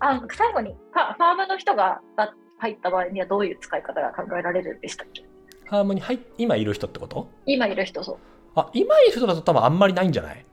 [0.00, 5.24] あ最後にファファームの人がが入った場合にはどういう使い方が考えられるんでしたっけ？
[5.66, 7.28] ハーモニーはい今いる人ってこと？
[7.46, 8.16] 今いる人そう。
[8.54, 10.44] あ今いる人だと多分あんまりないんじゃない、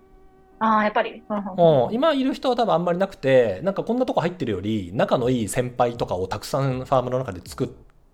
[0.60, 1.24] ああ、やっぱり。
[1.28, 1.88] うんうん。
[1.88, 7.70] うん、今いる人は多分あんまりなくてなんかこんなとこ入ってるより仲のいい先輩とかをたくさんファームの中で作っ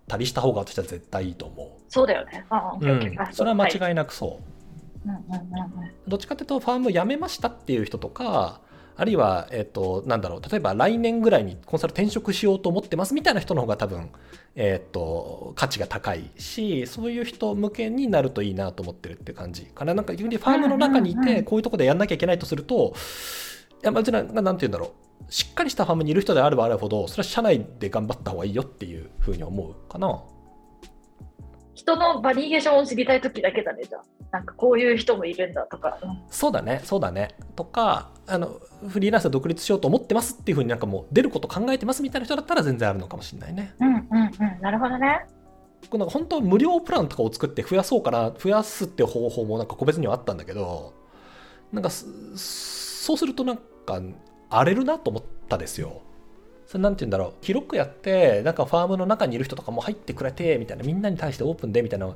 [0.08, 2.46] たりした方が私は絶対いいと思そうだよね。
[2.48, 3.72] あう、ん、それは間はい。
[3.74, 4.40] 違いなくそ
[5.06, 5.92] う、うんうんうんうん。
[6.08, 8.60] どっちかっていうとファーム辞めましたっていう人とか
[8.96, 14.10] あるいは、えっとなんだろう例えば来年ぐらいにコンサル転職しようと思ってますみたいな人の方が多分、
[14.54, 19.64] えっと価値が高いしそういう人向けになるといいなと思ってるって感じ。
[19.66, 22.94] かななんか逆にファームの中にいてこういうとこでやんなきゃいけないとすると
[23.82, 24.90] いやまずなんかなんて言うんだろう。
[25.32, 30.22] しっかりしたファームにいる人であればあるほどそれは社内で頑張った方がいいよっていうふうに思うかな。
[31.82, 34.02] 人のバリエーションを知りたいときだけだね、じゃあ。
[34.30, 35.98] なんかこういう人もいるんだとか。
[36.02, 37.34] うんそうだね、そうだね。
[37.56, 43.74] とか、あの、フリーランスで独立しようと思ってますっていうふうになんかもう出ること考えてますみたいな人だったら全然あるのかもしれないね。
[43.80, 44.60] うんうんうん。
[44.60, 45.26] なるほどね。
[45.90, 50.94] これなんか本当無料プランとかを作って増やそうかな、増やすって方法もなんか個別にはあったんだけど、
[51.72, 54.00] なんかすそうするとなんか
[54.48, 56.02] 荒れるなと思ったですよ。
[56.72, 62.14] それなんて言うんだろう広くやってなんかファームの中にいる人とかも入ってくれてみたいなみんなに対してオープンでみたいなこ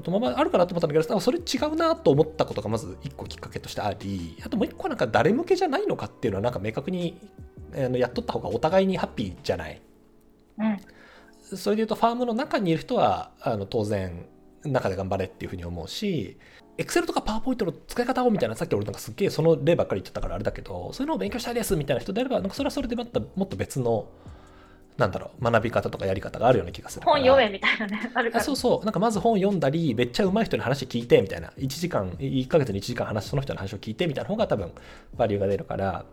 [0.00, 7.18] ともあるかなと思ったんだけどなんかそれ違うなと思ったことがまず一個きっかけとしてありあともう一個なんか誰向けじゃないのかっていうのはなんか明確に
[7.74, 9.82] やっとった方がお互いにハッピーじゃない
[10.60, 10.78] うん。
[11.56, 14.24] それで言うとファームの中にいる人はあの当然
[14.62, 16.38] 中で頑張れっていうふうに思うし
[16.80, 24.08] Excel とか PowerPoint の使い方をみたいなさっき俺なんかすっげえその例ばっかり言ってたからあれだけどそういうのを勉強したいですみたいな人であればなんかそれはそれでまたもっと別の
[24.96, 28.10] なんだろう学び方とかやり方があるような気がする本読めみたいなね。
[28.14, 28.42] あるから。
[28.42, 34.72] あそうそうなんかまず本読んだりめっちゃ上手い人に話聞いてみたいな1時間1ヶ月に1時間話その人の話を聞いてみたいな方が多分
[35.16, 36.04] バリューが出るから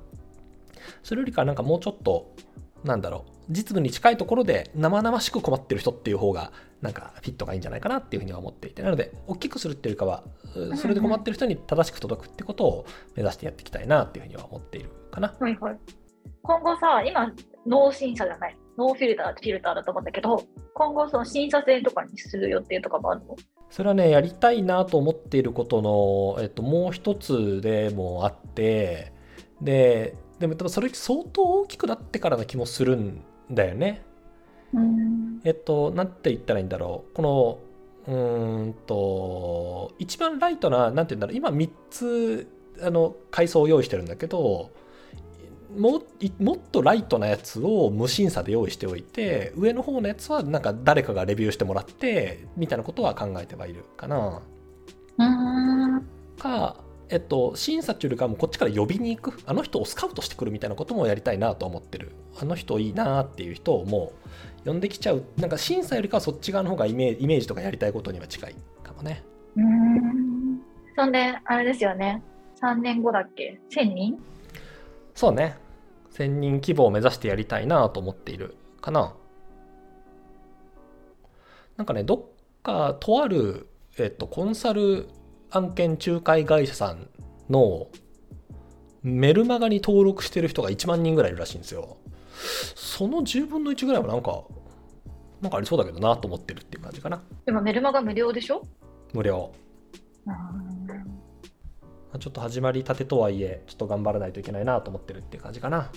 [1.04, 2.34] それよりかなんかもうちょっと
[2.84, 3.32] なんだろう。
[3.50, 8.82] 実務に近いところで生々しく困ってる人っていう方がなんかフィットがいいんじゃないかなっていうふうには思っていて。
[8.82, 10.24] なので大きくするっていうよりかは
[10.76, 12.86] それで困ってる人に正しく届くってことを
[13.16, 15.34] 目指してやっていきたいなっていうふうには思っているかな。
[15.40, 15.78] はいはい、
[16.42, 17.32] 今後さ今
[17.66, 18.58] ノー審査じゃない。
[18.78, 20.44] ノーフィルターフィルターだと思うんだけど
[20.76, 23.36] 今後その審査制とかにする予定とかもあるの？
[23.72, 29.14] それはねやりたいなと思っていることの、えっと、もう一つでもあって
[29.62, 34.04] ででもそれ相当大きくなってからな気もするんだよね。
[35.44, 37.14] えっと、なんて言ったらいいんだろう。
[37.14, 37.60] こ
[38.08, 41.36] の、うんと、一番ライトな、なんて言うんだろう。
[41.36, 42.48] 今3つ、
[42.82, 44.72] あの、階層を用意してるんだけど、
[45.76, 46.02] も
[46.40, 54.42] もっとライトなやつを無審査で用意しておいて上の方のやつはなんか誰かがレビューしてもらってみたいなことは考えてはいるかな。
[56.38, 56.78] か
[57.10, 62.12] えっと、審査っていうこっちから呼びに行くあの人をスカウトしてくるみたいなこともやりたいなと思ってる。
[62.40, 64.12] あの人いいなっていう人をも
[64.66, 65.24] う呼んできちゃう。
[65.38, 69.24] なんか審査よりかはそっち側の方がイメージイメージとかやりたいことには近いかもね。
[69.56, 70.62] うん。
[70.96, 72.22] そんであれですよね。
[72.62, 74.20] 3年後だっけ？1000人？
[75.16, 75.58] そうね。
[76.14, 79.16] 1000人規模を目指してやりたいなと思っているかな。
[81.78, 82.22] なんかねどっ
[82.64, 83.68] かとある、
[83.98, 85.08] えっと、コンサル
[85.52, 87.10] 案件仲介会社さん
[87.50, 87.88] の
[89.04, 91.98] メルマガに登録してる人が1万人ぐらいいるらしいんですよ。
[92.76, 94.44] その10分の1ぐらいはなんか、
[95.42, 97.22] なんかありそうだけどなと思ってるっていう感じかな。
[97.48, 98.64] 今メルマガ無料でしょ？
[99.14, 99.54] 無料。
[102.20, 105.92] ちょっと始まりたてとはいえ、ちょっと頑張らないといけないなと思ってるっていう感じかな。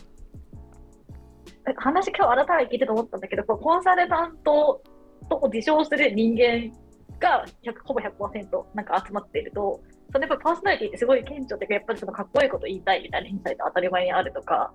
[1.77, 4.83] 話今日改めて聞いてと思ったんだけど、コンサルタント
[5.29, 6.73] と自称する人間
[7.21, 7.45] が
[7.85, 9.81] ほぼ100%なんか集まっていると、
[10.13, 14.73] そのやっぱパーソナリティってすごい顕著で、やっぱりそのかっこいいこと言いたいみたいなインサイト当たり前にあるとか、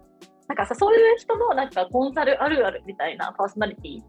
[0.47, 4.01] なんかさ、そういう人のなんかコンサルあるあるみたいなパーソナリティ、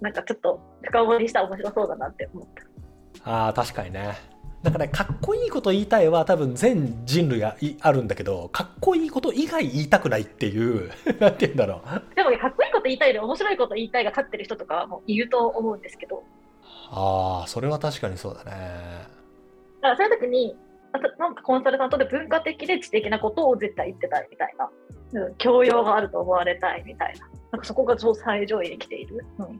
[0.00, 2.48] なんかちょっと深掘りしたら面白そうだなって思っ
[3.24, 3.30] た。
[3.30, 4.14] ああ、確かにね。
[4.62, 12.14] なんかね、かっこいいこと言いたいは多分全人類があるんだけど、かっこいいこと以外言いたくないっていう、 なんて言うんだろう。
[12.16, 16.24] でも、かっこいいこと言いたいで面白いこと言いたいが勝ってる人とかもいると思うんですけど、
[16.90, 18.50] ああそれは確かにそうだね。
[19.80, 20.56] だからそういう時に
[21.18, 24.54] なんかコンサルタントで文化的で知的なことを絶対言ってたいみたい
[25.12, 27.28] な、うん、教養があると思われたいみたいな。
[27.50, 29.50] なんかそこが最上位に来ている、うん、い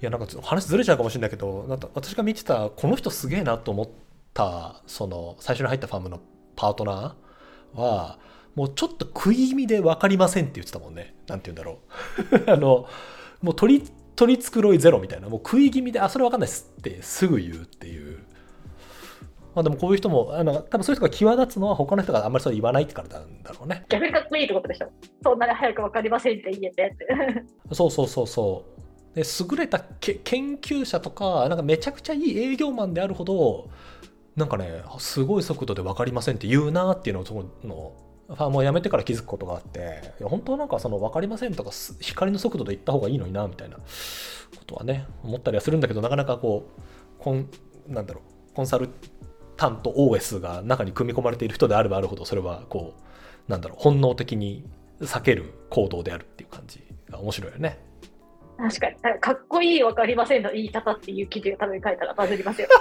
[0.00, 3.88] やなんか話ずれちゃうかもしれないけどなんか私が見てたこの人すげえなと思っ
[4.34, 6.20] たその最初に入ったファームの
[6.54, 8.18] パートナーは
[8.54, 11.14] もうちょっと食い気味で分かりませんって言ってたもんね。
[11.26, 11.80] なんて言うんだろ
[12.46, 12.48] う。
[12.50, 12.88] あの
[13.42, 18.18] もう取り取り繕いゼロみたいな、もう食い気味で、あ、それわかんないっすってすぐ言うっていう。
[19.54, 23.84] まあでもこういう人も、あの多分そういう人が際立つのは他の人があんまりそう言わないってからなんだろうね。
[23.88, 24.90] 逆にかっこいいってことでしょ。
[25.22, 27.06] そんなに早く分かりませんって言えてって。
[27.72, 28.64] そうそうそうそ
[29.14, 29.16] う。
[29.16, 33.70] で優れた研究者とか、なんかめちゃくちゃいい営業マンであるほど、
[34.36, 37.94] なんかね、すごい速度で分かりませんって言うなっていうのを、その
[38.28, 43.82] ファームをやめてから気づくことがあって、いや本当はなんかその分かりませんとか、光の速度で行った方がいいのにな、みたいなこ
[44.66, 47.48] とはね、思ったりはするんだけど、なかなかこう、コン
[47.88, 48.88] なんだろう、コンサル
[49.56, 54.64] タント OS が中に組み込まれている人であればあるほど、それはこう、なんだろう、本能的に
[55.00, 57.78] 避ける行動であるっていう感じが面白いよね。
[58.58, 62.68] 確かに、かっこいい分かりませんの言い方っていう記事が多分書いたらバズりますよ。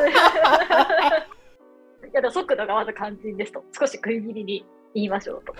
[2.05, 5.53] いやでも速度がまず肝心ですと、少し食い切りに言いましょうと。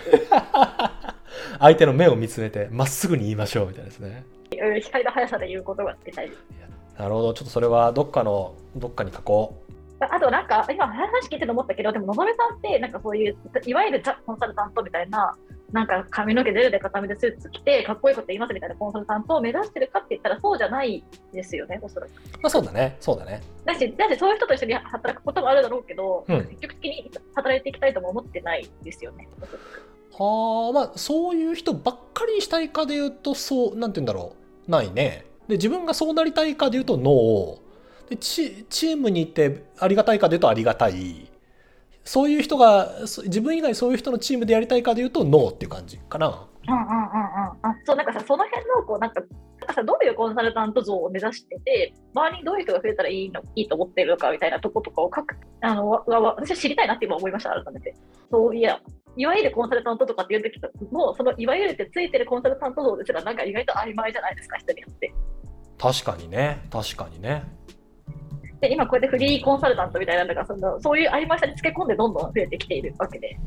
[1.60, 4.24] 相手の目を見つめて、まっすぐに言いましょうみたいですね。
[4.50, 6.38] 光の速さで言うことが伝える。
[6.98, 9.65] なるほど、ちょっとそれはどっかの、どっかに書こう。
[9.98, 15.34] あとなんか、今話聞いてて思ったけど、でも、のぞみさんって、なんかそういう、いわゆる・コンサルタントみたいな、
[15.72, 22.10] なんか髪の毛ゼルで固めてスーツ着て、かっこいいこと言いますみたいなコンサルタントを目指してるかって言ったら、そうじゃないですよね、おそらく。
[22.42, 23.40] まあ、そうだね、そうだね。
[23.64, 29.28] だし、だしそういう人と一緒に働くこともあるだろうけど、うん、積極的に働いていきたいとも思ってないですよね、
[30.12, 34.34] はあ、まあ、そういう人ばっかりにしたいかで言うと、そう、なんて言うんだろ
[34.68, 35.26] う、ないね。
[35.48, 37.65] で、自分がそうなりたいかで言うと、ノー。
[38.08, 41.30] でチチームにいてありがたいかでいうとありがたい
[42.04, 42.92] そういう人が
[43.24, 46.46] 自分以外そういう人のチームでやりたいかでいうとノーっていう感じかな。
[46.68, 46.96] うんうんうんうん、
[47.62, 57.94] あそうなんかさその辺のこうなんかなんかさどういうコンサルタント像を目指してて周りにどういう人が増えたらいいのいいと思ってるのかみたいなとことかを書くあのわわ私は知りたいなって今思いました改めて。
[58.30, 58.80] そういや
[59.16, 60.60] いわゆるコンサルタントとかっていう時
[60.92, 65.12] もそのいわゆるってついてるコンサルタント像ですらなんか意外と曖昧じゃないですか人によって。
[65.78, 67.44] 確かにね確かにね。
[68.60, 73.38] で今こうやってフリーコンサルタントみたいなんだからそのそういう曖昧さにつけ込んでどんどん増えてきているわけで。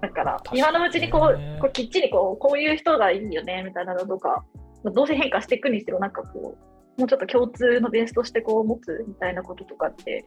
[0.00, 4.44] だから今のうちにこうこうきっちりこうこういう人がいいよねみたいなのとか、
[4.84, 6.56] まあどうせ変化していくにしろなんかこ
[6.98, 10.26] うもうちょっと共通のベースとしてこう持つみたいなこととかって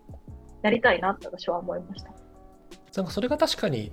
[0.63, 2.11] やりたいなって私は思いました。
[2.95, 3.91] なんかそれが確かに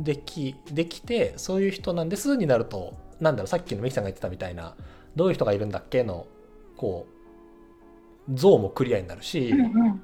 [0.00, 4.74] できできてそういう人なんですになるとなんだろうさっきのミキさんが言ってたみたいな
[5.14, 6.26] どういう人がいるんだっけの
[6.76, 7.13] こう
[8.32, 10.02] 像もクリアになるし、うんうん。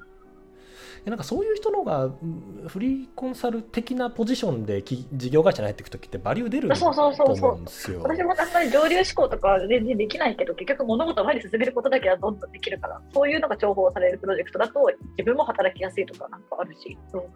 [1.05, 7.61] なんかそういう人の方がうんフリーコンサル的なポジションでき事業会社に入っていく時ってバリュー出るとそうそうそうそう思う。
[7.61, 8.01] んですよ。
[8.03, 16.97] 私もあんまり上流思考とかは全然できないけど結局物事を前に進めることだけはどんどんできるからそういうのが重宝されるプロジェクトだと自分も働きやすいとかなんかあるし。
[17.11, 17.29] そう。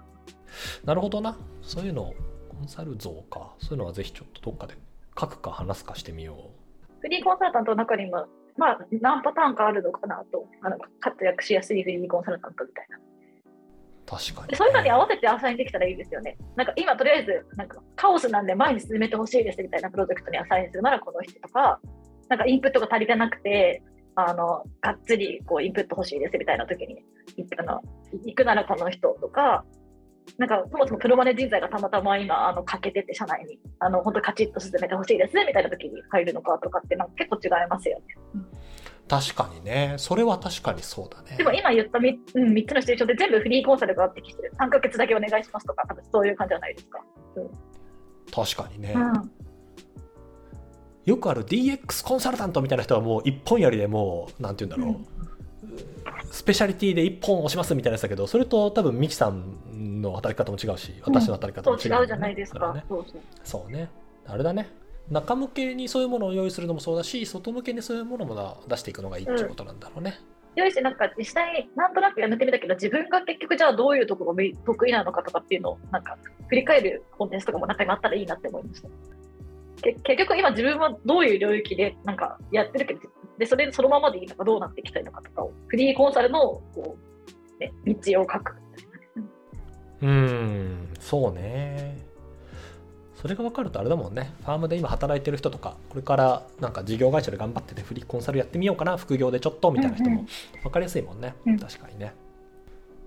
[0.86, 1.36] なるほどな。
[1.64, 2.14] そういうの
[2.50, 3.56] コンサル像か。
[3.60, 4.76] そういうのはぜひちょっとどっかで
[5.20, 6.52] 書くか話すかしてみよ
[7.00, 8.28] フリーコンサルタントの中にも
[8.58, 13.02] まあ何パターンかあるのかなとあの活躍しやすいフリーコンサルタントみたいなう
[14.06, 16.38] 確かに、でそういうのに合わせてアサインできたらいいですよね。
[16.56, 21.80] なんか今とりあえずなんかカオスなんで前に進めてほしいですみたいなプロジェクトにアサインするならこの人とか、
[22.30, 23.82] なんかインプットが足りてなくて、
[24.16, 27.82] あのがっつりこうインプット欲しいですみたいな時にいあの
[28.24, 29.66] 行くならこの人とか、
[30.38, 38.06] なんかそもそもプロマネ人材がたまたま今あの欠けてて社内にあの本当カチッと進めてほしいですみたいな時に入るのかとかってなんか結構違いますよね。
[39.08, 44.52] 確かにねそれは確かにそうだねでも今言った 3,、うん、3つのシチュエーションで全部フリーコンサルがあってきてる。
[44.60, 47.00] 3ヶ月だけお願いしますとか多分そういう感じじゃないですか。
[48.34, 49.32] 確かにね、うん。
[51.06, 55.35] よくある DX コンサルタントみたいな人はもう一本やりでもうなんて言うんだろう、
[56.32, 62.74] スペシャリティで一本押しますみたいなやつだけどそれと多分ミキさんの働き方も違うし私の働き方も違うよね、違うじゃないですか。
[62.74, 62.86] ね。
[62.88, 63.06] そう
[63.44, 63.72] そう。
[63.72, 63.90] ね。
[64.28, 64.70] あれだね。
[65.10, 70.20] 中向けにそういうものを用意するのもそうだし外向けにそういうものも出していくのがいいっていうことなんだろうね、
[70.56, 76.18] よいし、なんか実際になんとなくやめてみたけど、自分が結局じゃあどういうところが得意なのかとかっていうのをなんか
[76.48, 78.90] 振り返るコンテンツとかも中にあったらいいなって思いました。
[79.82, 83.02] け結局今自分はどういう領域でなんかやってるけど、
[83.38, 86.40] でそれそのままでいいのかどうなっていきたいのかとかを、フリーコンサルの
[86.74, 86.98] こ
[87.58, 88.56] う、ね、道を書く。
[90.02, 91.98] うーんそうね。
[93.16, 94.34] それが分かるとあれだもんね。
[94.42, 100.28] ファームで今働いてる人とかこれからなんか事業会社で頑張っててフリーコンサルやってみようかな副業でちょっとみたいな人もうんうん。
[100.62, 101.60] 分かりやすいもんね、うん。
[101.60, 102.14] 確かにね。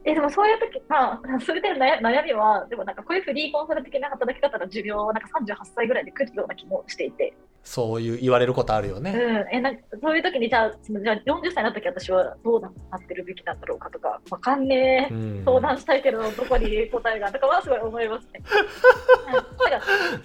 [0.05, 18.43] えでもそういう時まあ、それで悩悩みは、でもなんかこういうフリーコンサル的な働き方の授業はなんか38歳ぐらいで来るような気もしていて、そういう言われることあるよね、うん、えなんかそういう時にじゃあそのじゃあ40歳の時私はどうなってるべきなんだろうかとかわかんねえ、うん相談したいけどどこに答えがとかはすごい思いますね。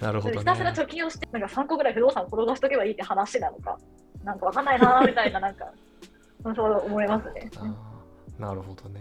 [0.02, 3.78] んなるほどひたすらね貯金をしてなんか3個ぐらい不動産を転がしとけばいいって話なのか
[4.22, 5.66] なんかわかんないなーみたいななんか
[6.44, 7.50] うんそう思いますね。
[8.38, 9.00] なるほどね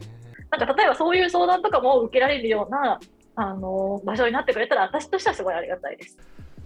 [0.52, 3.00] なんか例えばそういう相談とかも受けられるような
[3.36, 6.18] あの場所になってくれたら私としてはすごいありがたいです。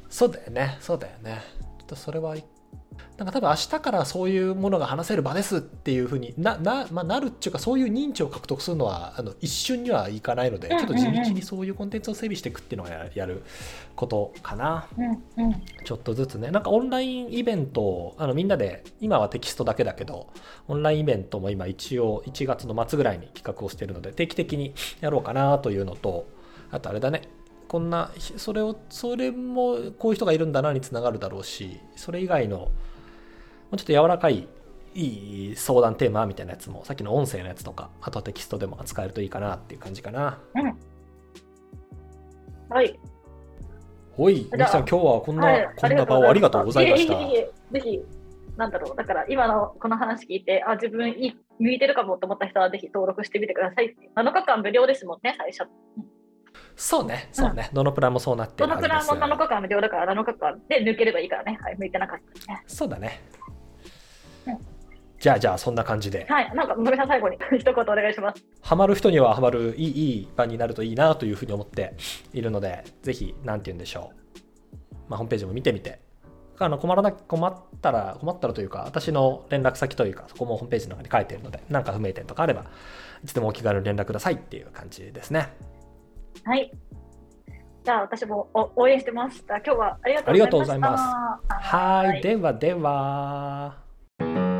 [0.09, 0.77] そうだよね。
[0.79, 1.41] そうだよね。
[1.79, 2.43] ちょっとそれはい
[3.17, 13.41] なんか多分明日からそういうものが話せる場ですっていうふうになな,、まあ、なるっていうかそういう認知を獲得するのはあの一瞬にはいかないので、ちょっと地道にそういうコンテンツを整備していくっていうのはややる
[13.95, 14.87] ことかな。
[14.97, 15.63] うんうん。
[15.83, 16.51] ちょっとずつね。
[16.51, 20.27] なんかオンラインイベントをあのみんなで今はテキストだけだけど
[20.67, 26.27] オンラインイベントも今一応1月の末ぐらいに企画をしているので定期的にやろうかなというのと
[26.69, 27.23] あとあれだね
[27.67, 32.71] こんなそれをそれもこういう人がいるんだなにつながるだろうしそれ以外のも
[33.73, 34.47] うちょっと柔らかい
[34.93, 40.39] いい相談テーマみたいなやつもさっきの音声のやつとかあとはテキストでも扱えるといいかなっていう感じかな。
[42.69, 42.99] はい。
[44.11, 47.13] ほいじゃあミキさん今日はこんな、はい、こんな場をありがとうございました。
[47.13, 48.01] ぜひ、
[48.57, 54.09] なんだろう、だから今のこの話聞いて、あ、自分いい向いてるかもと思った人はぜひ登録してみてくださいって。
[54.15, 55.69] 7日間無料ですもんね、最初。
[56.79, 61.57] そうねそうね、どのプランもそうなってどのプランも7日間無料だから、7日間で抜ければいいからね。
[61.59, 62.63] はい、向いてなかったね。
[62.67, 63.19] そうだね
[64.45, 64.57] うん。
[65.19, 68.45] じゃあじゃあそんな感じで、はい、なんか、野上さん最後に一言お願いします。
[68.61, 71.95] ハマる人にはハマるいいいい場になるといいなというふうに思って
[72.31, 74.85] いるので、ぜひ、なんて言うんでしょう。
[75.09, 75.99] まあ、ホームページも見てみて、
[76.59, 82.65] あの困らな困ったら、困ったらというか、私の連絡先というか、そこもホームページの中に書いているので、何か不明点とかあれば、
[83.23, 85.49] いつでもお気軽に連絡くださいっていう感じですね。
[86.43, 86.71] はい。
[87.83, 89.43] じゃあ、私もお応援してます。
[89.45, 90.33] じゃあ、今日はありがとうございました。
[90.33, 94.56] ありがとうございますははい、ではでは。